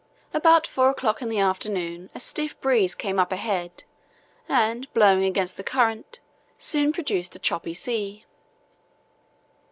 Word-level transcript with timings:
About 0.33 0.65
four 0.65 0.89
o'clock 0.89 1.21
in 1.21 1.29
the 1.29 1.37
afternoon 1.37 2.09
a 2.15 2.19
stiff 2.19 2.59
breeze 2.59 2.95
came 2.95 3.19
up 3.19 3.31
ahead 3.31 3.83
and, 4.49 4.91
blowing 4.95 5.25
against 5.25 5.57
the 5.57 5.63
current, 5.63 6.19
soon 6.57 6.91
produced 6.91 7.35
a 7.35 7.39
choppy 7.39 7.75
sea. 7.75 8.25